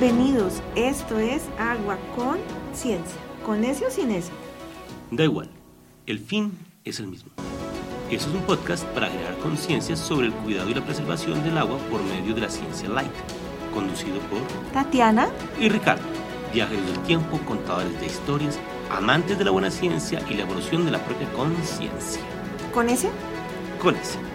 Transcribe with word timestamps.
Bienvenidos, 0.00 0.62
esto 0.76 1.18
es 1.18 1.42
Agua 1.58 1.98
con 2.16 2.38
Ciencia. 2.72 3.20
¿Con 3.44 3.64
ese 3.64 3.84
o 3.84 3.90
sin 3.90 4.10
ese? 4.10 4.30
Da 5.10 5.24
igual, 5.24 5.50
el 6.06 6.18
fin 6.18 6.56
es 6.86 7.00
el 7.00 7.06
mismo. 7.06 7.30
Eso 8.10 8.30
es 8.30 8.34
un 8.34 8.40
podcast 8.44 8.82
para 8.94 9.10
crear 9.10 9.36
conciencia 9.40 9.96
sobre 9.96 10.28
el 10.28 10.32
cuidado 10.32 10.70
y 10.70 10.74
la 10.74 10.82
preservación 10.82 11.44
del 11.44 11.58
agua 11.58 11.76
por 11.90 12.02
medio 12.02 12.34
de 12.34 12.40
la 12.40 12.48
ciencia 12.48 12.88
light, 12.88 13.12
conducido 13.74 14.18
por 14.30 14.40
Tatiana 14.72 15.28
y 15.60 15.68
Ricardo, 15.68 16.02
viajeros 16.54 16.86
del 16.86 17.00
tiempo, 17.00 17.38
contadores 17.46 18.00
de 18.00 18.06
historias, 18.06 18.58
amantes 18.90 19.36
de 19.36 19.44
la 19.44 19.50
buena 19.50 19.70
ciencia 19.70 20.24
y 20.30 20.32
la 20.32 20.44
evolución 20.44 20.86
de 20.86 20.92
la 20.92 21.04
propia 21.04 21.30
conciencia. 21.34 22.22
¿Con 22.72 22.88
ese? 22.88 23.10
Con 23.78 23.96
ese. 23.96 24.29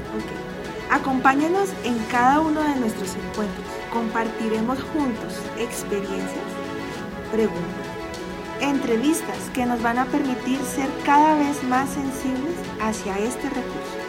Acompáñanos 0.91 1.69
en 1.83 1.97
cada 2.11 2.39
uno 2.39 2.61
de 2.61 2.75
nuestros 2.75 3.15
encuentros. 3.15 3.65
Compartiremos 3.91 4.81
juntos 4.83 5.41
experiencias, 5.57 6.45
preguntas, 7.31 7.87
entrevistas 8.61 9.37
que 9.53 9.65
nos 9.65 9.81
van 9.81 9.97
a 9.97 10.05
permitir 10.05 10.59
ser 10.61 10.89
cada 11.03 11.35
vez 11.35 11.63
más 11.63 11.89
sensibles 11.89 12.55
hacia 12.79 13.17
este 13.19 13.49
recurso. 13.49 14.05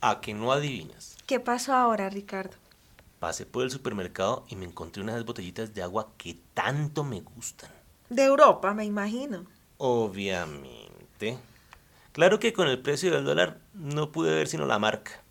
A 0.00 0.20
que 0.20 0.34
no 0.34 0.50
adivinas. 0.50 1.16
¿Qué 1.26 1.38
pasó 1.38 1.74
ahora, 1.74 2.10
Ricardo? 2.10 2.61
Pasé 3.22 3.46
por 3.46 3.62
el 3.62 3.70
supermercado 3.70 4.44
y 4.48 4.56
me 4.56 4.64
encontré 4.64 5.00
unas 5.00 5.24
botellitas 5.24 5.72
de 5.72 5.80
agua 5.80 6.08
que 6.18 6.36
tanto 6.54 7.04
me 7.04 7.20
gustan. 7.20 7.70
De 8.10 8.24
Europa, 8.24 8.74
me 8.74 8.84
imagino. 8.84 9.46
Obviamente. 9.78 11.38
Claro 12.10 12.40
que 12.40 12.52
con 12.52 12.66
el 12.66 12.82
precio 12.82 13.12
del 13.12 13.24
dólar 13.24 13.60
no 13.74 14.10
pude 14.10 14.34
ver 14.34 14.48
sino 14.48 14.66
la 14.66 14.80
marca. 14.80 15.22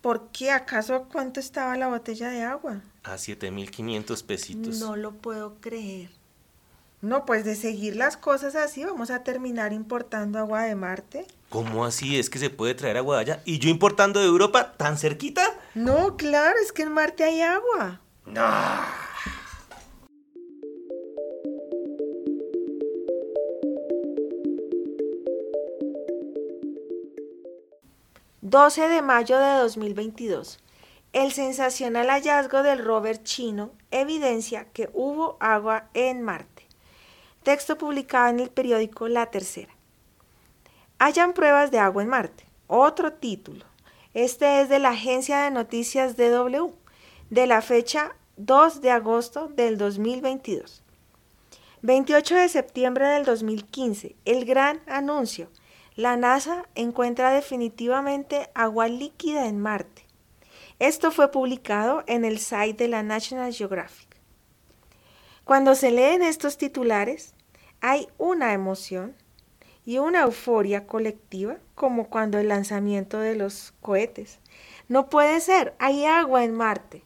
¿Por 0.00 0.28
qué? 0.28 0.50
¿Acaso 0.50 1.08
cuánto 1.12 1.40
estaba 1.40 1.76
la 1.76 1.88
botella 1.88 2.30
de 2.30 2.42
agua? 2.42 2.80
A 3.02 3.18
7500 3.18 4.22
pesitos. 4.22 4.78
No 4.78 4.96
lo 4.96 5.12
puedo 5.12 5.56
creer. 5.60 6.08
No, 7.02 7.24
pues 7.24 7.46
de 7.46 7.54
seguir 7.54 7.96
las 7.96 8.18
cosas 8.18 8.54
así 8.54 8.84
vamos 8.84 9.10
a 9.10 9.22
terminar 9.22 9.72
importando 9.72 10.38
agua 10.38 10.64
de 10.64 10.74
Marte. 10.74 11.26
¿Cómo 11.48 11.86
así 11.86 12.18
es 12.18 12.28
que 12.28 12.38
se 12.38 12.50
puede 12.50 12.74
traer 12.74 12.98
agua 12.98 13.16
de 13.16 13.22
allá? 13.22 13.42
¿Y 13.46 13.58
yo 13.58 13.70
importando 13.70 14.20
de 14.20 14.26
Europa 14.26 14.74
tan 14.76 14.98
cerquita? 14.98 15.42
No, 15.74 16.16
claro, 16.18 16.56
es 16.62 16.72
que 16.72 16.82
en 16.82 16.92
Marte 16.92 17.24
hay 17.24 17.40
agua. 17.40 18.00
No. 18.26 18.42
12 28.42 28.88
de 28.88 29.00
mayo 29.00 29.38
de 29.38 29.54
2022. 29.54 30.58
El 31.12 31.32
sensacional 31.32 32.08
hallazgo 32.08 32.62
del 32.62 32.84
rover 32.84 33.22
chino 33.22 33.70
evidencia 33.90 34.66
que 34.72 34.90
hubo 34.92 35.36
agua 35.40 35.88
en 35.94 36.22
Marte. 36.22 36.69
Texto 37.42 37.78
publicado 37.78 38.28
en 38.28 38.40
el 38.40 38.50
periódico 38.50 39.08
La 39.08 39.26
Tercera. 39.26 39.74
Hayan 40.98 41.32
pruebas 41.32 41.70
de 41.70 41.78
agua 41.78 42.02
en 42.02 42.08
Marte. 42.08 42.46
Otro 42.66 43.12
título. 43.12 43.64
Este 44.14 44.60
es 44.60 44.68
de 44.68 44.78
la 44.78 44.90
agencia 44.90 45.42
de 45.42 45.50
noticias 45.50 46.16
DW, 46.16 46.70
de 47.30 47.46
la 47.46 47.62
fecha 47.62 48.16
2 48.36 48.80
de 48.80 48.90
agosto 48.90 49.48
del 49.48 49.78
2022. 49.78 50.82
28 51.82 52.34
de 52.34 52.48
septiembre 52.48 53.08
del 53.08 53.24
2015, 53.24 54.16
el 54.24 54.44
gran 54.44 54.82
anuncio 54.86 55.48
la 56.00 56.16
NASA 56.16 56.66
encuentra 56.74 57.30
definitivamente 57.30 58.48
agua 58.54 58.88
líquida 58.88 59.46
en 59.46 59.60
Marte. 59.60 60.06
Esto 60.78 61.10
fue 61.10 61.30
publicado 61.30 62.04
en 62.06 62.24
el 62.24 62.38
site 62.38 62.84
de 62.84 62.88
la 62.88 63.02
National 63.02 63.52
Geographic. 63.52 64.09
Cuando 65.50 65.74
se 65.74 65.90
leen 65.90 66.22
estos 66.22 66.58
titulares, 66.58 67.34
hay 67.80 68.06
una 68.18 68.52
emoción 68.52 69.16
y 69.84 69.98
una 69.98 70.20
euforia 70.20 70.86
colectiva 70.86 71.56
como 71.74 72.08
cuando 72.08 72.38
el 72.38 72.46
lanzamiento 72.46 73.18
de 73.18 73.34
los 73.34 73.74
cohetes. 73.80 74.38
No 74.86 75.08
puede 75.08 75.40
ser, 75.40 75.74
hay 75.80 76.04
agua 76.04 76.44
en 76.44 76.54
Marte. 76.54 77.02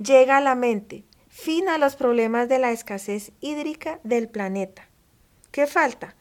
Llega 0.00 0.38
a 0.38 0.40
la 0.40 0.56
mente, 0.56 1.04
fin 1.28 1.68
a 1.68 1.78
los 1.78 1.94
problemas 1.94 2.48
de 2.48 2.58
la 2.58 2.72
escasez 2.72 3.30
hídrica 3.40 4.00
del 4.02 4.28
planeta. 4.28 4.88
¿Qué 5.52 5.68
falta? 5.68 6.16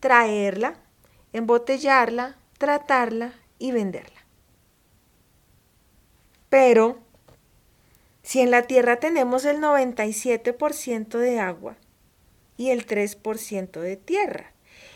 Traerla 0.00 0.76
embotellarla, 1.34 2.38
tratarla 2.56 3.34
y 3.58 3.72
venderla. 3.72 4.20
Pero, 6.48 6.98
si 8.22 8.40
en 8.40 8.50
la 8.50 8.62
Tierra 8.62 8.96
tenemos 8.96 9.44
el 9.44 9.58
97% 9.58 11.18
de 11.18 11.40
agua 11.40 11.76
y 12.56 12.70
el 12.70 12.86
3% 12.86 13.80
de 13.80 13.96
tierra, 13.96 14.52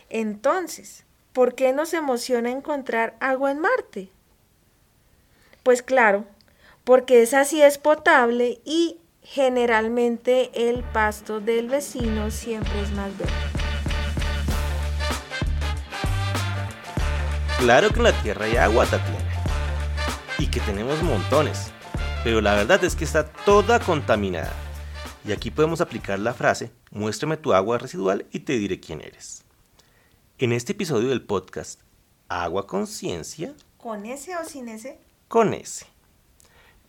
entonces, 0.09 1.04
¿por 1.32 1.54
qué 1.54 1.72
nos 1.72 1.92
emociona 1.92 2.50
encontrar 2.50 3.16
agua 3.20 3.50
en 3.50 3.59
Marte? 3.59 4.10
Pues 5.62 5.82
claro, 5.82 6.25
porque 6.84 7.22
esa 7.22 7.44
sí 7.44 7.60
es 7.60 7.78
potable 7.78 8.60
y 8.64 9.00
generalmente 9.22 10.50
el 10.54 10.84
pasto 10.84 11.41
del 11.41 11.69
vecino 11.69 12.31
siempre 12.31 12.81
es 12.81 12.93
más 12.93 13.16
verde. 13.19 13.32
Claro 17.58 17.91
que 17.91 17.97
en 17.97 18.04
la 18.04 18.22
Tierra 18.22 18.44
hay 18.44 18.56
agua, 18.56 18.84
Tatiana. 18.87 19.19
Y 20.38 20.47
que 20.47 20.60
tenemos 20.60 21.03
montones. 21.03 21.72
Pero 22.26 22.41
la 22.41 22.56
verdad 22.56 22.82
es 22.82 22.97
que 22.97 23.04
está 23.04 23.25
toda 23.25 23.78
contaminada. 23.78 24.53
Y 25.25 25.31
aquí 25.31 25.53
podemos 25.53 25.81
aplicar 25.81 26.19
la 26.19 26.34
frase, 26.34 26.72
muéstrame 26.91 27.37
tu 27.37 27.54
agua 27.54 27.78
residual 27.78 28.26
y 28.32 28.41
te 28.41 28.59
diré 28.59 28.81
quién 28.81 29.00
eres. 29.00 29.44
En 30.38 30.53
este 30.53 30.72
episodio 30.72 31.10
del 31.10 31.22
podcast, 31.22 31.82
Agua 32.26 32.66
Conciencia. 32.66 33.54
¿Con 33.76 34.06
ese 34.06 34.37
o 34.37 34.44
sin 34.44 34.69
ese? 34.69 34.98
Con 35.28 35.54
ese. 35.54 35.87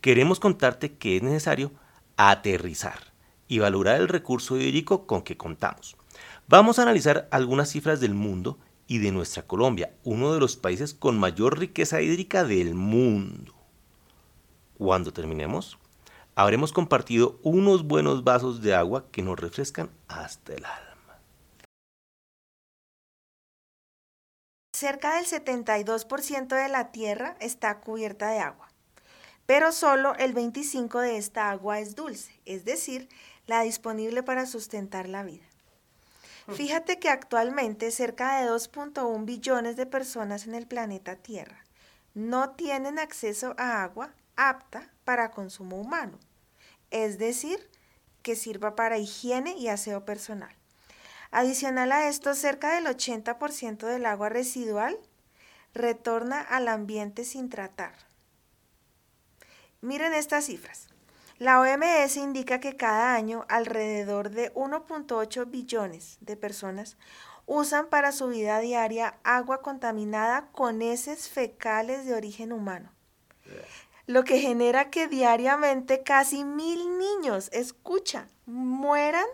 Queremos 0.01 0.39
contarte 0.39 0.97
que 0.97 1.17
es 1.17 1.21
necesario 1.21 1.71
aterrizar 2.15 3.13
y 3.47 3.59
valorar 3.59 4.01
el 4.01 4.07
recurso 4.07 4.57
hídrico 4.57 5.05
con 5.05 5.21
que 5.21 5.37
contamos. 5.37 5.97
Vamos 6.47 6.79
a 6.79 6.81
analizar 6.81 7.27
algunas 7.29 7.69
cifras 7.69 7.99
del 7.99 8.15
mundo 8.15 8.57
y 8.87 8.97
de 8.97 9.11
nuestra 9.11 9.43
Colombia, 9.43 9.93
uno 10.03 10.33
de 10.33 10.39
los 10.39 10.55
países 10.55 10.95
con 10.95 11.19
mayor 11.19 11.59
riqueza 11.59 12.01
hídrica 12.01 12.43
del 12.43 12.73
mundo. 12.73 13.56
Cuando 14.77 15.11
terminemos, 15.11 15.79
habremos 16.35 16.71
compartido 16.71 17.39
unos 17.41 17.87
buenos 17.87 18.23
vasos 18.23 18.61
de 18.61 18.75
agua 18.75 19.05
que 19.11 19.23
nos 19.23 19.39
refrescan 19.39 19.89
hasta 20.07 20.53
el 20.53 20.65
alma. 20.65 21.19
Cerca 24.75 25.15
del 25.15 25.25
72% 25.25 26.55
de 26.55 26.69
la 26.69 26.91
Tierra 26.91 27.35
está 27.39 27.79
cubierta 27.79 28.29
de 28.29 28.37
agua, 28.37 28.69
pero 29.47 29.71
solo 29.71 30.13
el 30.15 30.35
25% 30.35 30.99
de 31.01 31.17
esta 31.17 31.49
agua 31.49 31.79
es 31.79 31.95
dulce, 31.95 32.39
es 32.45 32.63
decir, 32.63 33.09
la 33.47 33.61
disponible 33.61 34.21
para 34.21 34.45
sustentar 34.45 35.09
la 35.09 35.23
vida. 35.23 35.45
Fíjate 36.53 36.99
que 36.99 37.09
actualmente 37.09 37.89
cerca 37.89 38.39
de 38.39 38.49
2.1 38.49 39.25
billones 39.25 39.75
de 39.75 39.87
personas 39.87 40.45
en 40.45 40.53
el 40.53 40.67
planeta 40.67 41.15
Tierra 41.15 41.65
no 42.13 42.51
tienen 42.51 42.99
acceso 42.99 43.55
a 43.57 43.83
agua 43.83 44.13
apta 44.37 44.89
para 45.03 45.31
consumo 45.31 45.75
humano, 45.77 46.17
es 46.89 47.17
decir, 47.17 47.69
que 48.21 48.35
sirva 48.35 48.75
para 48.75 48.97
higiene 48.97 49.57
y 49.57 49.67
aseo 49.67 50.05
personal. 50.05 50.55
Adicional 51.31 51.91
a 51.91 52.07
esto, 52.07 52.33
cerca 52.33 52.73
del 52.75 52.85
80% 52.85 53.85
del 53.85 54.05
agua 54.05 54.29
residual 54.29 54.97
retorna 55.73 56.41
al 56.41 56.67
ambiente 56.69 57.25
sin 57.25 57.49
tratar. 57.49 57.93
Miren 59.81 60.13
estas 60.13 60.45
cifras. 60.45 60.87
La 61.37 61.59
OMS 61.59 62.17
indica 62.17 62.59
que 62.59 62.75
cada 62.75 63.13
año 63.13 63.45
alrededor 63.47 64.31
de 64.31 64.51
1.8 64.55 65.51
billones 65.51 66.17
de 66.19 66.35
personas 66.35 66.97
usan 67.45 67.87
para 67.87 68.11
su 68.11 68.27
vida 68.27 68.59
diaria 68.59 69.19
agua 69.23 69.61
contaminada 69.61 70.47
con 70.51 70.81
heces 70.81 71.29
fecales 71.29 72.05
de 72.05 72.15
origen 72.15 72.51
humano, 72.51 72.91
lo 74.07 74.23
que 74.23 74.39
genera 74.39 74.89
que 74.89 75.07
diariamente 75.07 76.01
casi 76.01 76.43
mil 76.43 76.97
niños, 76.97 77.49
escucha, 77.51 78.27
mueran 78.45 79.25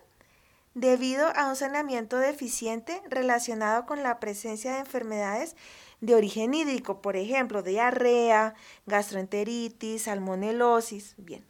debido 0.73 1.27
a 1.35 1.47
un 1.47 1.55
saneamiento 1.55 2.17
deficiente 2.17 3.01
relacionado 3.07 3.85
con 3.85 4.01
la 4.01 4.19
presencia 4.19 4.73
de 4.73 4.79
enfermedades 4.79 5.55
de 6.01 6.15
origen 6.15 6.55
hídrico, 6.55 7.01
por 7.01 7.15
ejemplo, 7.15 7.61
diarrea, 7.61 8.55
gastroenteritis, 8.87 10.03
salmonelosis. 10.03 11.13
Bien. 11.17 11.45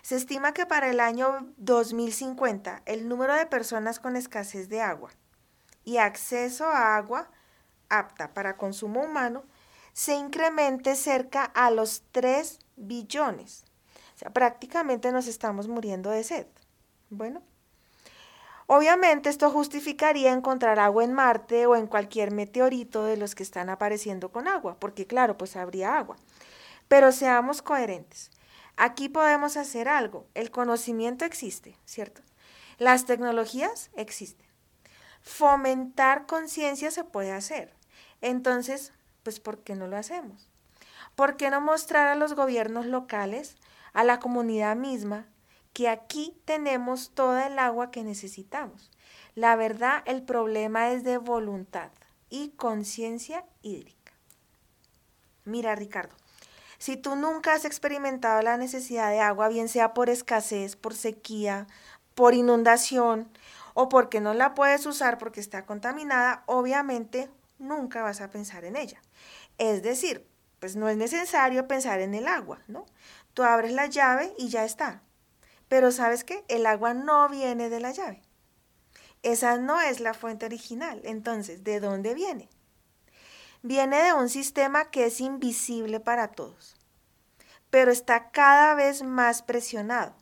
Se 0.00 0.16
estima 0.16 0.54
que 0.54 0.64
para 0.64 0.88
el 0.88 1.00
año 1.00 1.52
2050 1.58 2.82
el 2.86 3.08
número 3.08 3.34
de 3.34 3.44
personas 3.44 4.00
con 4.00 4.16
escasez 4.16 4.70
de 4.70 4.80
agua 4.80 5.10
y 5.84 5.98
acceso 5.98 6.64
a 6.64 6.96
agua 6.96 7.30
apta 7.90 8.32
para 8.32 8.56
consumo 8.56 9.02
humano 9.02 9.44
se 9.98 10.14
incremente 10.14 10.94
cerca 10.94 11.42
a 11.42 11.72
los 11.72 12.04
3 12.12 12.60
billones. 12.76 13.64
O 14.14 14.18
sea, 14.18 14.32
prácticamente 14.32 15.10
nos 15.10 15.26
estamos 15.26 15.66
muriendo 15.66 16.10
de 16.10 16.22
sed. 16.22 16.46
Bueno, 17.10 17.42
obviamente 18.68 19.28
esto 19.28 19.50
justificaría 19.50 20.30
encontrar 20.32 20.78
agua 20.78 21.02
en 21.02 21.14
Marte 21.14 21.66
o 21.66 21.74
en 21.74 21.88
cualquier 21.88 22.30
meteorito 22.30 23.02
de 23.02 23.16
los 23.16 23.34
que 23.34 23.42
están 23.42 23.70
apareciendo 23.70 24.30
con 24.30 24.46
agua, 24.46 24.76
porque 24.78 25.08
claro, 25.08 25.36
pues 25.36 25.56
habría 25.56 25.98
agua. 25.98 26.16
Pero 26.86 27.10
seamos 27.10 27.60
coherentes. 27.60 28.30
Aquí 28.76 29.08
podemos 29.08 29.56
hacer 29.56 29.88
algo. 29.88 30.28
El 30.34 30.52
conocimiento 30.52 31.24
existe, 31.24 31.76
¿cierto? 31.84 32.22
Las 32.78 33.04
tecnologías 33.04 33.90
existen. 33.96 34.46
Fomentar 35.22 36.26
conciencia 36.26 36.92
se 36.92 37.02
puede 37.02 37.32
hacer. 37.32 37.74
Entonces, 38.20 38.92
pues 39.22 39.40
¿por 39.40 39.58
qué 39.58 39.74
no 39.74 39.86
lo 39.86 39.96
hacemos? 39.96 40.48
¿Por 41.14 41.36
qué 41.36 41.50
no 41.50 41.60
mostrar 41.60 42.08
a 42.08 42.14
los 42.14 42.34
gobiernos 42.34 42.86
locales, 42.86 43.56
a 43.92 44.04
la 44.04 44.20
comunidad 44.20 44.76
misma, 44.76 45.26
que 45.72 45.88
aquí 45.88 46.40
tenemos 46.44 47.10
toda 47.10 47.46
el 47.46 47.58
agua 47.58 47.90
que 47.90 48.04
necesitamos? 48.04 48.90
La 49.34 49.56
verdad, 49.56 50.02
el 50.06 50.22
problema 50.22 50.90
es 50.90 51.04
de 51.04 51.18
voluntad 51.18 51.90
y 52.30 52.50
conciencia 52.50 53.44
hídrica. 53.62 54.12
Mira, 55.44 55.74
Ricardo, 55.74 56.14
si 56.78 56.96
tú 56.96 57.16
nunca 57.16 57.54
has 57.54 57.64
experimentado 57.64 58.42
la 58.42 58.56
necesidad 58.56 59.10
de 59.10 59.20
agua, 59.20 59.48
bien 59.48 59.68
sea 59.68 59.94
por 59.94 60.10
escasez, 60.10 60.76
por 60.76 60.94
sequía, 60.94 61.66
por 62.14 62.34
inundación 62.34 63.28
o 63.74 63.88
porque 63.88 64.20
no 64.20 64.34
la 64.34 64.54
puedes 64.54 64.86
usar 64.86 65.18
porque 65.18 65.40
está 65.40 65.64
contaminada, 65.66 66.42
obviamente 66.46 67.30
nunca 67.58 68.02
vas 68.02 68.20
a 68.20 68.30
pensar 68.30 68.64
en 68.64 68.76
ella. 68.76 69.00
Es 69.58 69.82
decir, 69.82 70.26
pues 70.60 70.76
no 70.76 70.88
es 70.88 70.96
necesario 70.96 71.68
pensar 71.68 72.00
en 72.00 72.14
el 72.14 72.26
agua, 72.26 72.60
¿no? 72.66 72.86
Tú 73.34 73.42
abres 73.42 73.72
la 73.72 73.86
llave 73.86 74.34
y 74.38 74.48
ya 74.48 74.64
está. 74.64 75.02
Pero 75.68 75.92
sabes 75.92 76.24
qué? 76.24 76.44
El 76.48 76.66
agua 76.66 76.94
no 76.94 77.28
viene 77.28 77.68
de 77.68 77.80
la 77.80 77.92
llave. 77.92 78.22
Esa 79.22 79.58
no 79.58 79.80
es 79.80 80.00
la 80.00 80.14
fuente 80.14 80.46
original. 80.46 81.00
Entonces, 81.04 81.64
¿de 81.64 81.80
dónde 81.80 82.14
viene? 82.14 82.48
viene 83.62 84.02
de 84.02 84.12
un 84.12 84.28
sistema 84.28 84.90
que 84.90 85.06
es 85.06 85.20
invisible 85.20 86.00
para 86.00 86.28
todos, 86.28 86.76
pero 87.70 87.90
está 87.90 88.30
cada 88.30 88.74
vez 88.74 89.02
más 89.02 89.42
presionado. 89.42 90.14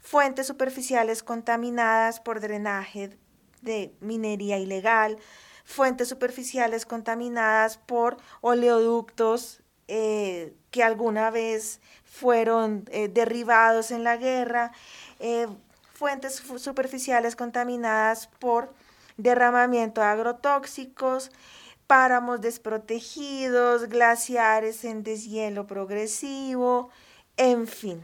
Fuentes 0.00 0.46
superficiales 0.46 1.22
contaminadas 1.22 2.20
por 2.20 2.40
drenaje 2.40 3.18
de 3.62 3.94
minería 4.00 4.58
ilegal, 4.58 5.18
fuentes 5.68 6.08
superficiales 6.08 6.86
contaminadas 6.86 7.76
por 7.76 8.16
oleoductos 8.40 9.60
eh, 9.86 10.54
que 10.70 10.82
alguna 10.82 11.30
vez 11.30 11.80
fueron 12.04 12.84
eh, 12.90 13.08
derribados 13.08 13.90
en 13.90 14.02
la 14.02 14.16
guerra, 14.16 14.72
eh, 15.20 15.46
fuentes 15.92 16.42
superficiales 16.56 17.36
contaminadas 17.36 18.28
por 18.38 18.72
derramamiento 19.18 20.00
de 20.00 20.06
agrotóxicos, 20.06 21.30
páramos 21.86 22.40
desprotegidos, 22.40 23.90
glaciares 23.90 24.84
en 24.84 25.02
deshielo 25.02 25.66
progresivo, 25.66 26.88
en 27.36 27.66
fin, 27.66 28.02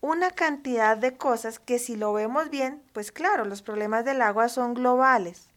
una 0.00 0.30
cantidad 0.30 0.96
de 0.96 1.18
cosas 1.18 1.58
que 1.58 1.78
si 1.78 1.94
lo 1.94 2.14
vemos 2.14 2.48
bien, 2.48 2.82
pues 2.94 3.12
claro, 3.12 3.44
los 3.44 3.60
problemas 3.60 4.06
del 4.06 4.22
agua 4.22 4.48
son 4.48 4.72
globales, 4.72 5.51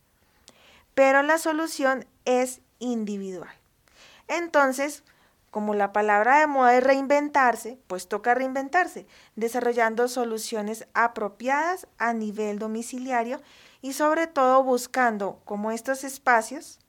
pero 0.95 1.21
la 1.21 1.37
solución 1.37 2.05
es 2.25 2.61
individual. 2.79 3.53
Entonces, 4.27 5.03
como 5.51 5.73
la 5.73 5.93
palabra 5.93 6.39
de 6.39 6.47
moda 6.47 6.75
es 6.75 6.83
reinventarse, 6.83 7.77
pues 7.87 8.09
toca 8.09 8.33
reinventarse, 8.33 9.05
desarrollando 9.35 10.07
soluciones 10.07 10.87
apropiadas 10.93 11.87
a 11.97 12.11
nivel 12.13 12.59
domiciliario 12.59 13.39
y 13.81 13.93
sobre 13.93 14.27
todo 14.27 14.63
buscando 14.63 15.39
como 15.45 15.71
estos 15.71 16.03
espacios 16.03 16.79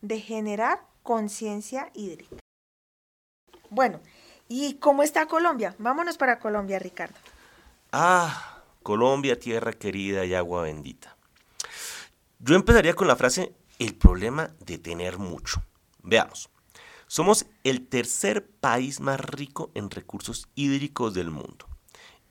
de 0.00 0.20
generar 0.20 0.80
conciencia 1.02 1.90
hídrica. 1.94 2.36
Bueno, 3.70 4.00
¿y 4.48 4.74
cómo 4.74 5.02
está 5.02 5.26
Colombia? 5.26 5.74
Vámonos 5.78 6.16
para 6.18 6.38
Colombia, 6.38 6.78
Ricardo. 6.78 7.16
Ah, 7.92 8.62
Colombia, 8.82 9.38
tierra 9.38 9.72
querida 9.72 10.24
y 10.24 10.34
agua 10.34 10.62
bendita. 10.62 11.15
Yo 12.38 12.54
empezaría 12.54 12.94
con 12.94 13.08
la 13.08 13.16
frase, 13.16 13.54
el 13.78 13.94
problema 13.94 14.54
de 14.60 14.76
tener 14.78 15.18
mucho. 15.18 15.62
Veamos, 16.02 16.50
somos 17.06 17.46
el 17.64 17.88
tercer 17.88 18.46
país 18.46 19.00
más 19.00 19.18
rico 19.20 19.70
en 19.74 19.90
recursos 19.90 20.48
hídricos 20.54 21.14
del 21.14 21.30
mundo. 21.30 21.66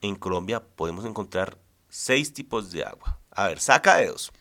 En 0.02 0.16
Colombia 0.16 0.64
podemos 0.64 1.06
encontrar 1.06 1.58
seis 1.90 2.34
tipos 2.34 2.72
de 2.72 2.84
agua. 2.84 3.20
A 3.32 3.48
ver, 3.48 3.60
saca 3.60 3.98
dedos. 3.98 4.32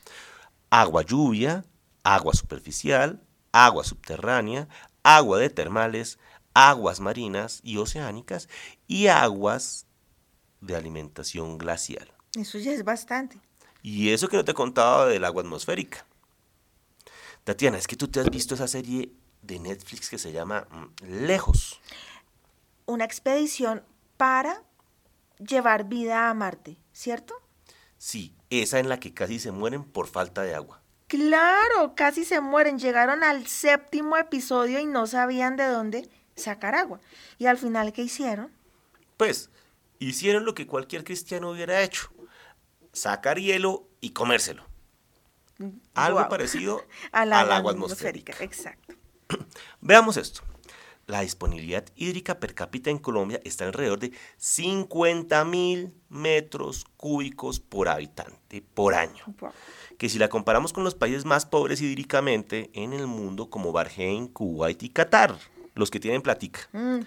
Agua 0.69 1.02
lluvia, 1.02 1.64
agua 2.02 2.34
superficial, 2.34 3.22
agua 3.52 3.84
subterránea, 3.84 4.69
agua 5.02 5.38
de 5.38 5.49
termales, 5.49 6.19
aguas 6.52 7.00
marinas 7.00 7.60
y 7.62 7.78
oceánicas 7.78 8.49
y 8.87 9.06
aguas 9.06 9.87
de 10.60 10.76
alimentación 10.76 11.56
glacial. 11.56 12.12
Eso 12.34 12.58
ya 12.58 12.72
es 12.72 12.84
bastante. 12.84 13.40
Y 13.84 14.14
eso 14.14 14.28
que 14.28 14.38
no 14.38 14.46
te 14.46 14.52
he 14.52 14.54
contado 14.54 15.08
del 15.08 15.26
agua 15.26 15.42
atmosférica. 15.42 16.06
Tatiana, 17.44 17.76
es 17.76 17.86
que 17.86 17.96
tú 17.96 18.08
te 18.08 18.19
has 18.19 18.31
visto 18.31 18.54
esa 18.54 18.66
serie 18.66 19.12
de 19.42 19.58
Netflix 19.58 20.08
que 20.08 20.16
se 20.16 20.32
llama 20.32 20.66
mm, 20.70 21.26
Lejos. 21.26 21.82
Una 22.86 23.04
expedición 23.04 23.82
para 24.16 24.62
llevar 25.38 25.84
vida 25.84 26.31
a 26.31 26.34
Marte, 26.34 26.78
¿cierto? 26.94 27.34
Sí, 27.98 28.34
esa 28.48 28.78
en 28.78 28.88
la 28.88 28.98
que 28.98 29.12
casi 29.12 29.38
se 29.38 29.52
mueren 29.52 29.84
por 29.84 30.06
falta 30.06 30.40
de 30.40 30.54
agua. 30.54 30.81
Claro, 31.06 31.94
casi 31.94 32.24
se 32.24 32.41
mueren. 32.41 32.79
Llegaron 32.79 33.22
al 33.22 33.46
séptimo 33.46 34.17
episodio 34.17 34.81
y 34.81 34.86
no 34.86 35.06
sabían 35.06 35.56
de 35.56 35.67
dónde 35.67 36.08
sacar 36.36 36.74
agua. 36.74 37.00
¿Y 37.36 37.44
al 37.44 37.58
final 37.58 37.93
qué 37.93 38.00
hicieron? 38.00 38.50
Pues 39.19 39.50
hicieron 39.98 40.46
lo 40.46 40.55
que 40.55 40.67
cualquier 40.67 41.05
cristiano 41.05 41.50
hubiera 41.50 41.82
hecho. 41.82 42.13
Sacar 42.94 43.39
hielo 43.39 43.86
y 44.01 44.10
comérselo. 44.10 44.65
Algo 45.94 46.27
parecido 46.29 46.82
al 47.13 47.32
agua 47.32 47.72
atmosférica. 47.72 48.34
Exacto. 48.41 48.94
Veamos 49.82 50.17
esto. 50.17 50.41
La 51.06 51.20
disponibilidad 51.20 51.84
hídrica 51.96 52.41
per 52.41 52.55
cápita 52.55 52.89
en 52.89 52.96
Colombia 52.96 53.39
está 53.44 53.67
alrededor 53.67 53.98
de 53.98 54.13
50 54.39 55.44
mil 55.44 55.93
metros 56.08 56.86
cúbicos 56.96 57.60
por 57.60 57.91
habitante 57.91 58.63
por 58.63 58.94
año 58.94 59.22
que 59.98 60.08
si 60.08 60.19
la 60.19 60.29
comparamos 60.29 60.72
con 60.72 60.84
los 60.84 60.94
países 60.94 61.24
más 61.24 61.46
pobres 61.46 61.81
hídricamente 61.81 62.70
en 62.74 62.93
el 62.93 63.06
mundo 63.06 63.51
como 63.51 63.72
Bahrein, 63.72 64.29
Kuwait 64.29 64.82
y 64.82 64.91
Qatar, 64.91 65.36
los 65.74 65.90
que 65.90 66.00
tienen 66.00 66.22
platica, 66.22 66.60
mm, 66.72 67.00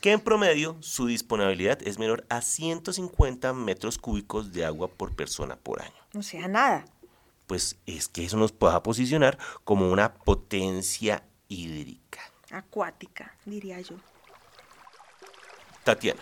que 0.00 0.12
en 0.12 0.20
promedio 0.20 0.76
su 0.80 1.06
disponibilidad 1.06 1.78
es 1.82 1.98
menor 1.98 2.24
a 2.28 2.40
150 2.40 3.52
metros 3.52 3.98
cúbicos 3.98 4.52
de 4.52 4.64
agua 4.64 4.88
por 4.88 5.14
persona 5.14 5.56
por 5.56 5.82
año. 5.82 5.92
O 6.14 6.22
sea, 6.22 6.48
nada. 6.48 6.84
Pues 7.46 7.76
es 7.86 8.08
que 8.08 8.24
eso 8.24 8.36
nos 8.36 8.52
pueda 8.52 8.82
posicionar 8.82 9.38
como 9.64 9.90
una 9.90 10.14
potencia 10.14 11.24
hídrica. 11.48 12.20
Acuática, 12.50 13.34
diría 13.44 13.80
yo. 13.80 13.96
Tatiana, 15.84 16.20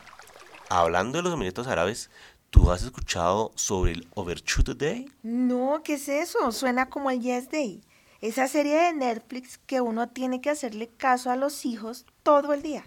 hablando 0.69 1.19
de 1.19 1.23
los 1.23 1.35
Emiratos 1.35 1.67
Árabes, 1.67 2.11
¿Tú 2.51 2.73
has 2.73 2.83
escuchado 2.83 3.53
sobre 3.55 3.93
el 3.93 4.09
Overshoot 4.15 4.71
Day? 4.71 5.09
No, 5.23 5.83
¿qué 5.85 5.95
es 5.95 6.09
eso? 6.09 6.51
Suena 6.51 6.91
como 6.91 7.09
el 7.13 7.21
Yes 7.21 7.49
Day. 7.49 7.81
Esa 8.21 8.49
serie 8.49 8.77
de 8.77 8.93
Netflix 8.93 9.59
que 9.59 9.81
uno 9.81 10.09
tiene 10.09 10.41
que 10.41 10.51
hacerle 10.51 10.89
caso 10.89 11.31
a 11.31 11.37
los 11.37 11.65
hijos 11.65 12.07
todo 12.23 12.53
el 12.53 12.63
día. 12.63 12.85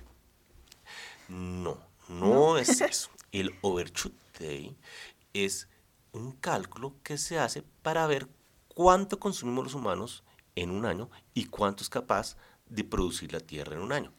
No, 1.28 1.78
no, 2.08 2.58
es 2.58 2.82
eso. 2.82 3.10
El 3.32 3.56
Overshoot 3.62 4.14
Day 4.40 4.78
es 5.34 5.68
un 6.12 6.34
cálculo 6.34 6.96
que 7.04 7.18
se 7.18 7.40
hace 7.40 7.64
para 7.82 8.06
ver 8.06 8.28
cuánto 8.68 9.20
consumimos 9.20 9.66
los 9.66 9.74
humanos 9.74 10.24
en 10.56 10.70
un 10.70 10.86
año 10.86 11.10
y 11.34 11.46
cuánto 11.46 11.84
es 11.84 11.90
capaz 11.90 12.38
de 12.68 12.84
producir 12.84 13.34
la 13.34 13.40
Tierra 13.40 13.76
en 13.76 13.82
un 13.82 13.92
año. 13.92 14.14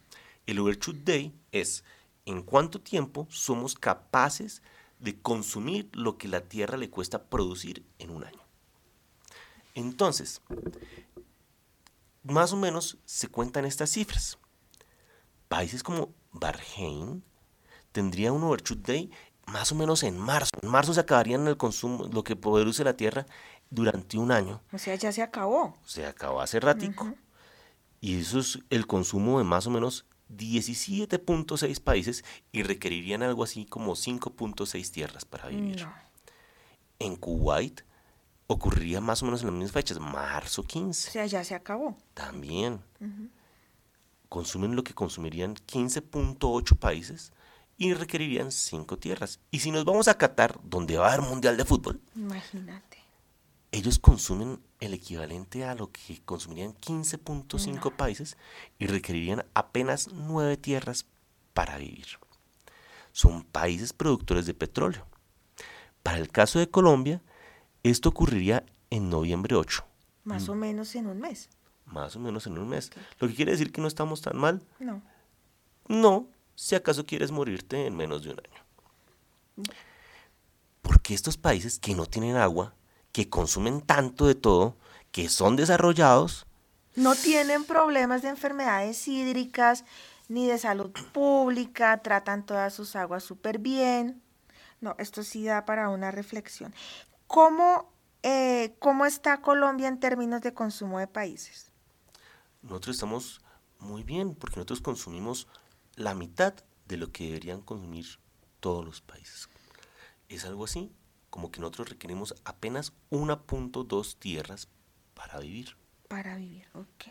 El 0.45 0.59
Overshoot 0.59 0.97
Day 0.97 1.33
es 1.51 1.83
en 2.25 2.41
cuánto 2.41 2.81
tiempo 2.81 3.27
somos 3.29 3.75
capaces 3.75 4.61
de 4.61 4.75
de 4.99 5.19
consumir 5.21 5.89
lo 5.93 6.17
que 6.17 6.27
la 6.27 6.41
Tierra 6.41 6.77
le 6.77 6.89
cuesta 6.89 7.23
producir 7.23 7.85
en 7.99 8.09
un 8.11 8.23
año. 8.23 8.41
Entonces, 9.73 10.41
más 12.25 12.53
o 12.53 12.57
menos 12.57 12.97
se 13.05 13.27
cuentan 13.27 13.65
estas 13.65 13.91
cifras. 13.91 14.37
Países 15.47 15.83
como 15.83 16.09
Bahrein 16.31 17.23
tendría 17.91 18.31
un 18.31 18.43
overshoot 18.43 18.85
day 18.85 19.11
más 19.47 19.71
o 19.71 19.75
menos 19.75 20.03
en 20.03 20.17
marzo. 20.17 20.51
En 20.61 20.69
marzo 20.69 20.93
se 20.93 20.99
acabarían 20.99 21.47
el 21.47 21.57
consumo, 21.57 22.09
lo 22.11 22.23
que 22.23 22.35
produce 22.35 22.83
la 22.83 22.97
tierra 22.97 23.25
durante 23.69 24.17
un 24.17 24.31
año. 24.31 24.61
O 24.71 24.77
sea, 24.77 24.95
ya 24.95 25.11
se 25.11 25.21
acabó. 25.21 25.77
Se 25.85 26.05
acabó 26.05 26.41
hace 26.41 26.59
ratico. 26.59 27.13
Y 28.01 28.19
eso 28.19 28.39
es 28.39 28.59
el 28.69 28.87
consumo 28.87 29.37
de 29.37 29.45
más 29.45 29.67
o 29.67 29.69
menos 29.69 30.05
17.6 30.35 31.79
países 31.81 32.25
y 32.51 32.63
requerirían 32.63 33.23
algo 33.23 33.43
así 33.43 33.65
como 33.65 33.93
5.6 33.93 34.91
tierras 34.91 35.25
para 35.25 35.47
vivir. 35.47 35.87
En 36.99 37.15
Kuwait 37.15 37.81
ocurriría 38.47 39.01
más 39.01 39.21
o 39.21 39.25
menos 39.25 39.41
en 39.41 39.47
las 39.47 39.55
mismas 39.55 39.71
fechas, 39.71 39.99
marzo 39.99 40.63
15. 40.63 41.09
O 41.09 41.11
sea, 41.11 41.25
ya 41.25 41.43
se 41.43 41.55
acabó. 41.55 41.97
También. 42.13 42.81
Consumen 44.29 44.75
lo 44.75 44.83
que 44.83 44.93
consumirían 44.93 45.55
15.8 45.55 46.77
países 46.77 47.31
y 47.77 47.93
requerirían 47.93 48.51
5 48.51 48.97
tierras. 48.97 49.39
Y 49.51 49.59
si 49.59 49.71
nos 49.71 49.85
vamos 49.85 50.07
a 50.07 50.17
Qatar, 50.17 50.59
donde 50.63 50.97
va 50.97 51.09
a 51.09 51.13
haber 51.13 51.27
mundial 51.27 51.57
de 51.57 51.65
fútbol, 51.65 52.01
imagínate. 52.15 52.99
Ellos 53.71 53.99
consumen 53.99 54.61
el 54.79 54.93
equivalente 54.93 55.65
a 55.65 55.75
lo 55.75 55.91
que 55.91 56.21
consumirían 56.23 56.73
15.5 56.75 57.93
países 57.95 58.37
y 58.79 58.87
requerirían 58.87 59.45
apenas 59.53 60.09
9 60.13 60.55
tierras 60.57 61.05
para 61.53 61.77
vivir. 61.77 62.05
Son 63.11 63.43
países 63.43 63.91
productores 63.91 64.45
de 64.45 64.53
petróleo. 64.53 65.05
Para 66.03 66.19
el 66.19 66.29
caso 66.29 66.59
de 66.59 66.69
Colombia, 66.69 67.21
esto 67.89 68.09
ocurriría 68.09 68.65
en 68.89 69.09
noviembre 69.09 69.55
8. 69.55 69.83
Más 70.23 70.49
o 70.49 70.55
menos 70.55 70.95
en 70.95 71.07
un 71.07 71.19
mes. 71.19 71.49
Más 71.85 72.15
o 72.15 72.19
menos 72.19 72.47
en 72.47 72.57
un 72.57 72.67
mes. 72.67 72.91
Lo 73.19 73.27
que 73.27 73.35
quiere 73.35 73.51
decir 73.51 73.71
que 73.71 73.81
no 73.81 73.87
estamos 73.87 74.21
tan 74.21 74.37
mal. 74.37 74.61
No. 74.79 75.01
No, 75.87 76.27
si 76.55 76.75
acaso 76.75 77.05
quieres 77.05 77.31
morirte 77.31 77.85
en 77.85 77.95
menos 77.95 78.23
de 78.23 78.31
un 78.31 78.39
año. 78.39 79.69
Porque 80.81 81.13
estos 81.13 81.37
países 81.37 81.77
que 81.79 81.93
no 81.93 82.05
tienen 82.05 82.37
agua, 82.37 82.73
que 83.11 83.29
consumen 83.29 83.81
tanto 83.81 84.25
de 84.25 84.35
todo, 84.35 84.75
que 85.11 85.29
son 85.29 85.55
desarrollados, 85.55 86.47
no 86.95 87.13
tienen 87.13 87.65
problemas 87.65 88.21
de 88.21 88.29
enfermedades 88.29 89.07
hídricas 89.07 89.83
ni 90.27 90.47
de 90.47 90.57
salud 90.57 90.91
pública, 91.13 92.01
tratan 92.01 92.45
todas 92.45 92.73
sus 92.73 92.95
aguas 92.95 93.23
súper 93.23 93.59
bien. 93.59 94.21
No, 94.81 94.95
esto 94.97 95.23
sí 95.23 95.43
da 95.43 95.65
para 95.65 95.89
una 95.89 96.11
reflexión. 96.11 96.73
¿Cómo, 97.27 97.91
eh, 98.23 98.75
¿Cómo 98.79 99.05
está 99.05 99.41
Colombia 99.41 99.87
en 99.87 99.99
términos 99.99 100.41
de 100.41 100.53
consumo 100.53 100.99
de 100.99 101.07
países? 101.07 101.71
Nosotros 102.61 102.95
estamos 102.95 103.41
muy 103.79 104.03
bien 104.03 104.35
porque 104.35 104.57
nosotros 104.57 104.81
consumimos 104.81 105.47
la 105.95 106.13
mitad 106.15 106.53
de 106.87 106.97
lo 106.97 107.11
que 107.11 107.25
deberían 107.25 107.61
consumir 107.61 108.05
todos 108.59 108.85
los 108.85 109.01
países. 109.01 109.49
Es 110.29 110.45
algo 110.45 110.65
así 110.65 110.91
como 111.29 111.51
que 111.51 111.59
nosotros 111.59 111.89
requerimos 111.89 112.33
apenas 112.45 112.93
1.2 113.11 114.17
tierras 114.17 114.69
para 115.13 115.39
vivir. 115.39 115.75
Para 116.07 116.37
vivir, 116.37 116.67
ok. 116.73 117.05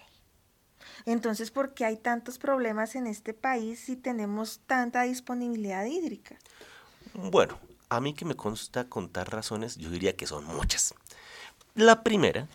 Entonces, 1.06 1.50
¿por 1.50 1.75
qué 1.75 1.85
hay 1.85 1.97
tantos 1.97 2.38
problemas 2.38 2.94
en 2.94 3.06
este 3.06 3.35
país 3.35 3.80
si 3.80 3.97
tenemos 3.97 4.61
tanta 4.66 5.02
disponibilidad 5.02 5.85
hídrica? 5.85 6.38
Bueno, 7.14 7.59
a 7.96 8.00
mí 8.00 8.14
que 8.14 8.24
me 8.24 8.36
consta 8.36 8.88
contar 8.88 9.32
razones, 9.32 9.76
yo 9.76 9.90
diría 9.90 10.16
que 10.16 10.26
son 10.26 10.44
muchas. 10.44 10.94
La 11.74 12.02
primera, 12.02 12.48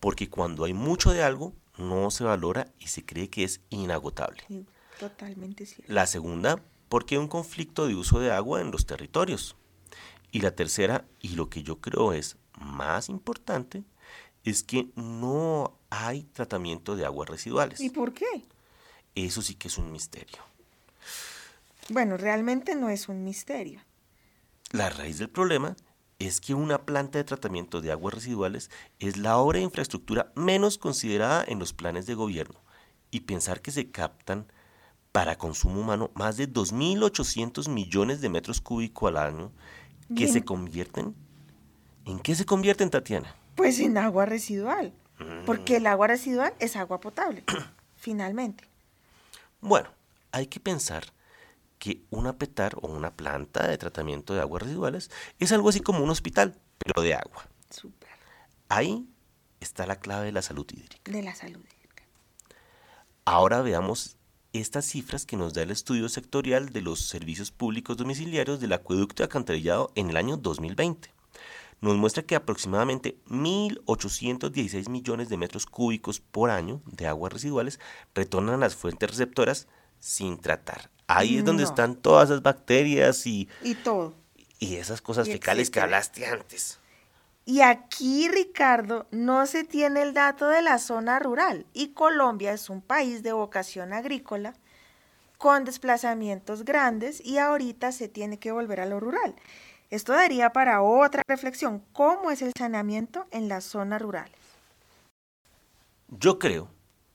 porque 0.00 0.28
cuando 0.28 0.64
hay 0.64 0.72
mucho 0.72 1.10
de 1.10 1.22
algo, 1.22 1.52
no 1.76 2.10
se 2.10 2.24
valora 2.24 2.68
y 2.78 2.88
se 2.88 3.04
cree 3.04 3.28
que 3.28 3.44
es 3.44 3.60
inagotable. 3.70 4.42
Totalmente 4.98 5.66
cierto. 5.66 5.92
La 5.92 6.06
segunda, 6.06 6.62
porque 6.88 7.16
hay 7.16 7.20
un 7.20 7.28
conflicto 7.28 7.86
de 7.86 7.94
uso 7.94 8.20
de 8.20 8.30
agua 8.30 8.60
en 8.60 8.70
los 8.70 8.86
territorios. 8.86 9.56
Y 10.30 10.40
la 10.40 10.54
tercera, 10.54 11.04
y 11.20 11.30
lo 11.30 11.48
que 11.48 11.62
yo 11.62 11.80
creo 11.80 12.12
es 12.12 12.36
más 12.58 13.08
importante, 13.08 13.84
es 14.44 14.62
que 14.62 14.88
no 14.94 15.78
hay 15.90 16.24
tratamiento 16.24 16.96
de 16.96 17.04
aguas 17.04 17.28
residuales. 17.28 17.80
¿Y 17.80 17.90
por 17.90 18.12
qué? 18.12 18.44
Eso 19.14 19.42
sí 19.42 19.54
que 19.54 19.68
es 19.68 19.78
un 19.78 19.92
misterio. 19.92 20.38
Bueno, 21.88 22.16
realmente 22.16 22.74
no 22.74 22.88
es 22.88 23.08
un 23.08 23.24
misterio. 23.24 23.80
La 24.74 24.90
raíz 24.90 25.18
del 25.18 25.30
problema 25.30 25.76
es 26.18 26.40
que 26.40 26.52
una 26.52 26.84
planta 26.84 27.18
de 27.18 27.22
tratamiento 27.22 27.80
de 27.80 27.92
aguas 27.92 28.12
residuales 28.12 28.72
es 28.98 29.16
la 29.16 29.38
obra 29.38 29.58
de 29.60 29.66
infraestructura 29.66 30.32
menos 30.34 30.78
considerada 30.78 31.44
en 31.46 31.60
los 31.60 31.72
planes 31.72 32.06
de 32.06 32.14
gobierno 32.14 32.60
y 33.12 33.20
pensar 33.20 33.60
que 33.60 33.70
se 33.70 33.92
captan 33.92 34.50
para 35.12 35.38
consumo 35.38 35.80
humano 35.80 36.10
más 36.14 36.36
de 36.36 36.52
2.800 36.52 37.68
millones 37.68 38.20
de 38.20 38.30
metros 38.30 38.60
cúbicos 38.60 39.10
al 39.10 39.18
año 39.18 39.52
que 40.16 40.26
se 40.26 40.44
convierten... 40.44 41.14
¿En 42.04 42.18
qué 42.18 42.34
se 42.34 42.44
convierten, 42.44 42.90
Tatiana? 42.90 43.32
Pues 43.54 43.78
en 43.78 43.96
agua 43.96 44.26
residual, 44.26 44.92
porque 45.46 45.76
el 45.76 45.86
agua 45.86 46.08
residual 46.08 46.52
es 46.58 46.74
agua 46.74 47.00
potable, 47.00 47.44
finalmente. 47.96 48.64
Bueno, 49.60 49.88
hay 50.32 50.48
que 50.48 50.58
pensar 50.58 51.04
que 51.84 52.00
una 52.08 52.38
petar 52.38 52.76
o 52.80 52.88
una 52.88 53.14
planta 53.14 53.68
de 53.68 53.76
tratamiento 53.76 54.32
de 54.32 54.40
aguas 54.40 54.62
residuales 54.62 55.10
es 55.38 55.52
algo 55.52 55.68
así 55.68 55.80
como 55.80 56.02
un 56.02 56.08
hospital, 56.08 56.58
pero 56.78 57.02
de 57.02 57.12
agua. 57.12 57.46
Súper. 57.68 58.08
Ahí 58.70 59.06
está 59.60 59.86
la 59.86 59.96
clave 59.96 60.24
de 60.24 60.32
la 60.32 60.40
salud 60.40 60.66
hídrica. 60.72 61.12
De 61.12 61.22
la 61.22 61.34
salud 61.34 61.60
hídrica. 61.60 62.04
Ahora 63.26 63.60
veamos 63.60 64.16
estas 64.54 64.86
cifras 64.86 65.26
que 65.26 65.36
nos 65.36 65.52
da 65.52 65.60
el 65.60 65.70
estudio 65.70 66.08
sectorial 66.08 66.70
de 66.70 66.80
los 66.80 67.06
servicios 67.06 67.50
públicos 67.50 67.98
domiciliarios 67.98 68.60
del 68.60 68.72
acueducto 68.72 69.16
de 69.16 69.24
alcantarillado 69.24 69.92
en 69.94 70.08
el 70.08 70.16
año 70.16 70.38
2020. 70.38 71.12
Nos 71.82 71.98
muestra 71.98 72.22
que 72.22 72.34
aproximadamente 72.34 73.18
1.816 73.28 74.88
millones 74.88 75.28
de 75.28 75.36
metros 75.36 75.66
cúbicos 75.66 76.20
por 76.20 76.48
año 76.48 76.80
de 76.86 77.08
aguas 77.08 77.34
residuales 77.34 77.78
retornan 78.14 78.54
a 78.54 78.58
las 78.58 78.74
fuentes 78.74 79.10
receptoras 79.10 79.68
sin 80.04 80.38
tratar. 80.38 80.90
Ahí 81.06 81.38
es 81.38 81.44
donde 81.46 81.64
están 81.64 81.96
todas 81.96 82.28
esas 82.28 82.42
bacterias 82.42 83.26
y... 83.26 83.48
Y 83.62 83.74
todo. 83.74 84.12
Y 84.58 84.76
esas 84.76 85.00
cosas 85.00 85.26
fecales 85.26 85.70
que 85.70 85.80
hablaste 85.80 86.26
antes. 86.26 86.78
Y 87.46 87.62
aquí, 87.62 88.28
Ricardo, 88.28 89.06
no 89.10 89.46
se 89.46 89.64
tiene 89.64 90.02
el 90.02 90.12
dato 90.12 90.48
de 90.48 90.60
la 90.60 90.78
zona 90.78 91.18
rural 91.20 91.64
y 91.72 91.94
Colombia 91.94 92.52
es 92.52 92.68
un 92.68 92.82
país 92.82 93.22
de 93.22 93.32
vocación 93.32 93.94
agrícola 93.94 94.54
con 95.38 95.64
desplazamientos 95.64 96.66
grandes 96.66 97.24
y 97.24 97.38
ahorita 97.38 97.90
se 97.90 98.08
tiene 98.08 98.38
que 98.38 98.52
volver 98.52 98.80
a 98.80 98.86
lo 98.86 99.00
rural. 99.00 99.34
Esto 99.88 100.12
daría 100.12 100.52
para 100.52 100.82
otra 100.82 101.22
reflexión, 101.26 101.82
¿cómo 101.94 102.30
es 102.30 102.42
el 102.42 102.52
saneamiento 102.56 103.26
en 103.30 103.48
las 103.48 103.64
zonas 103.64 104.02
rurales? 104.02 104.36
Yo 106.08 106.38
creo, 106.38 106.70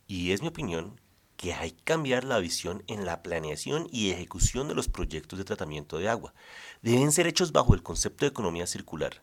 y 0.07 0.31
es 0.31 0.41
mi 0.41 0.47
opinión, 0.47 0.99
que 1.39 1.53
hay 1.53 1.71
que 1.71 1.83
cambiar 1.85 2.25
la 2.25 2.39
visión 2.39 2.83
en 2.87 3.05
la 3.05 3.23
planeación 3.23 3.87
y 3.93 4.11
ejecución 4.11 4.67
de 4.67 4.75
los 4.75 4.89
proyectos 4.89 5.39
de 5.39 5.45
tratamiento 5.45 5.97
de 5.97 6.09
agua. 6.09 6.33
Deben 6.81 7.13
ser 7.13 7.27
hechos 7.27 7.53
bajo 7.53 7.73
el 7.73 7.81
concepto 7.81 8.25
de 8.25 8.29
economía 8.29 8.67
circular, 8.67 9.21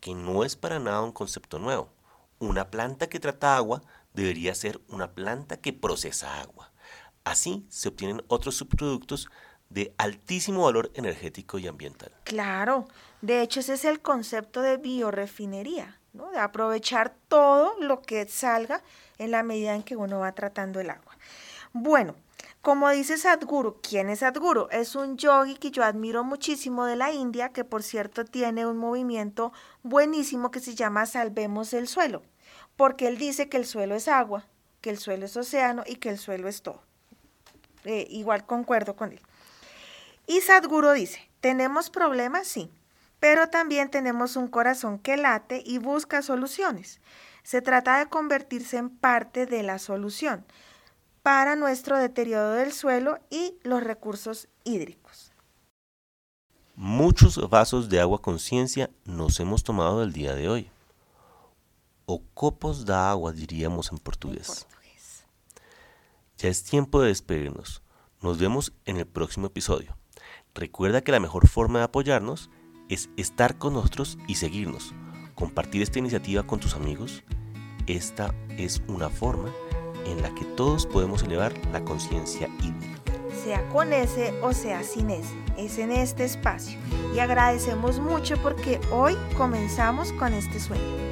que 0.00 0.14
no 0.14 0.44
es 0.44 0.56
para 0.56 0.78
nada 0.78 1.02
un 1.02 1.12
concepto 1.12 1.58
nuevo. 1.58 1.92
Una 2.38 2.70
planta 2.70 3.10
que 3.10 3.20
trata 3.20 3.54
agua 3.54 3.82
debería 4.14 4.54
ser 4.54 4.80
una 4.88 5.12
planta 5.12 5.58
que 5.58 5.74
procesa 5.74 6.40
agua. 6.40 6.72
Así 7.22 7.66
se 7.68 7.90
obtienen 7.90 8.24
otros 8.28 8.54
subproductos 8.54 9.28
de 9.68 9.92
altísimo 9.98 10.64
valor 10.64 10.90
energético 10.94 11.58
y 11.58 11.66
ambiental. 11.66 12.12
Claro, 12.24 12.88
de 13.20 13.42
hecho 13.42 13.60
ese 13.60 13.74
es 13.74 13.84
el 13.84 14.00
concepto 14.00 14.62
de 14.62 14.78
biorefinería, 14.78 16.00
¿no? 16.14 16.30
de 16.30 16.38
aprovechar 16.38 17.14
todo 17.28 17.78
lo 17.78 18.00
que 18.00 18.26
salga 18.26 18.82
en 19.18 19.32
la 19.32 19.42
medida 19.42 19.74
en 19.74 19.82
que 19.82 19.96
uno 19.96 20.20
va 20.20 20.32
tratando 20.32 20.80
el 20.80 20.88
agua. 20.88 21.07
Bueno, 21.80 22.16
como 22.60 22.90
dice 22.90 23.16
Sadhguru, 23.16 23.80
¿quién 23.80 24.08
es 24.08 24.18
Sadhguru? 24.18 24.66
Es 24.72 24.96
un 24.96 25.16
yogi 25.16 25.54
que 25.54 25.70
yo 25.70 25.84
admiro 25.84 26.24
muchísimo 26.24 26.86
de 26.86 26.96
la 26.96 27.12
India, 27.12 27.50
que 27.50 27.62
por 27.62 27.84
cierto 27.84 28.24
tiene 28.24 28.66
un 28.66 28.76
movimiento 28.76 29.52
buenísimo 29.84 30.50
que 30.50 30.58
se 30.58 30.74
llama 30.74 31.06
Salvemos 31.06 31.72
el 31.74 31.86
suelo, 31.86 32.24
porque 32.74 33.06
él 33.06 33.16
dice 33.16 33.48
que 33.48 33.58
el 33.58 33.64
suelo 33.64 33.94
es 33.94 34.08
agua, 34.08 34.44
que 34.80 34.90
el 34.90 34.98
suelo 34.98 35.26
es 35.26 35.36
océano 35.36 35.84
y 35.86 35.96
que 35.96 36.08
el 36.08 36.18
suelo 36.18 36.48
es 36.48 36.62
todo. 36.62 36.82
Eh, 37.84 38.08
igual 38.10 38.44
concuerdo 38.44 38.96
con 38.96 39.12
él. 39.12 39.20
Y 40.26 40.40
Sadhguru 40.40 40.90
dice, 40.90 41.30
¿tenemos 41.40 41.90
problemas? 41.90 42.48
Sí, 42.48 42.72
pero 43.20 43.50
también 43.50 43.88
tenemos 43.88 44.34
un 44.34 44.48
corazón 44.48 44.98
que 44.98 45.16
late 45.16 45.62
y 45.64 45.78
busca 45.78 46.22
soluciones. 46.22 47.00
Se 47.44 47.62
trata 47.62 48.00
de 48.00 48.06
convertirse 48.06 48.78
en 48.78 48.90
parte 48.90 49.46
de 49.46 49.62
la 49.62 49.78
solución 49.78 50.44
para 51.28 51.56
nuestro 51.56 51.98
deterioro 51.98 52.52
del 52.52 52.72
suelo 52.72 53.18
y 53.28 53.52
los 53.62 53.84
recursos 53.84 54.48
hídricos. 54.64 55.30
Muchos 56.74 57.50
vasos 57.50 57.90
de 57.90 58.00
agua 58.00 58.22
conciencia 58.22 58.88
nos 59.04 59.38
hemos 59.38 59.62
tomado 59.62 60.02
el 60.02 60.14
día 60.14 60.34
de 60.34 60.48
hoy. 60.48 60.70
O 62.06 62.22
copos 62.32 62.86
de 62.86 62.94
agua, 62.94 63.32
diríamos 63.32 63.92
en 63.92 63.98
portugués. 63.98 64.66
Ya 66.38 66.48
es 66.48 66.64
tiempo 66.64 67.02
de 67.02 67.08
despedirnos. 67.08 67.82
Nos 68.22 68.38
vemos 68.38 68.72
en 68.86 68.96
el 68.96 69.06
próximo 69.06 69.48
episodio. 69.48 69.98
Recuerda 70.54 71.02
que 71.02 71.12
la 71.12 71.20
mejor 71.20 71.46
forma 71.46 71.80
de 71.80 71.84
apoyarnos 71.84 72.48
es 72.88 73.10
estar 73.18 73.58
con 73.58 73.74
nosotros 73.74 74.16
y 74.28 74.36
seguirnos. 74.36 74.94
Compartir 75.34 75.82
esta 75.82 75.98
iniciativa 75.98 76.44
con 76.44 76.58
tus 76.58 76.72
amigos. 76.72 77.22
Esta 77.86 78.34
es 78.56 78.80
una 78.88 79.10
forma 79.10 79.52
en 80.10 80.22
la 80.22 80.34
que 80.34 80.44
todos 80.44 80.86
podemos 80.86 81.22
elevar 81.22 81.52
la 81.72 81.84
conciencia 81.84 82.48
hídrica. 82.60 83.12
Sea 83.44 83.68
con 83.68 83.92
ese 83.92 84.34
o 84.42 84.52
sea 84.52 84.82
sin 84.82 85.10
ese, 85.10 85.34
es 85.56 85.78
en 85.78 85.92
este 85.92 86.24
espacio. 86.24 86.78
Y 87.14 87.20
agradecemos 87.20 88.00
mucho 88.00 88.36
porque 88.42 88.80
hoy 88.90 89.16
comenzamos 89.36 90.12
con 90.12 90.34
este 90.34 90.60
sueño. 90.60 91.07